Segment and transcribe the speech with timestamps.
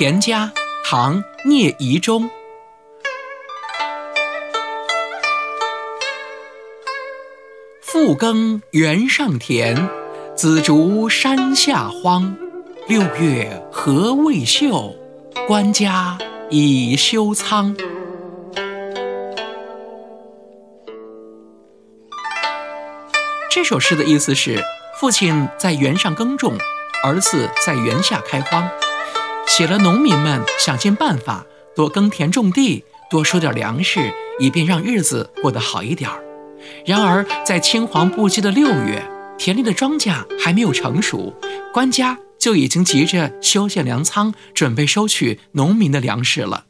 [0.00, 0.50] 田家，
[0.82, 2.30] 唐聂夷中。
[7.82, 9.90] 复耕原上田，
[10.34, 12.34] 紫竹山下荒。
[12.88, 14.96] 六月禾未秀，
[15.46, 16.16] 官家
[16.48, 17.76] 已修仓。
[23.50, 24.64] 这首诗的意思是，
[24.98, 26.56] 父亲在园上耕种，
[27.04, 28.66] 儿子在园下开荒，
[29.50, 36.22] 写了农民们想尽办法多耕田种地，多收点粮食，以便让日子过得好一点儿。
[36.86, 39.02] 然而，在青黄不接的六月，
[39.36, 41.34] 田里的庄稼还没有成熟，
[41.74, 46.66] 官家就已经急着修建粮仓，准备收取农民的粮食了。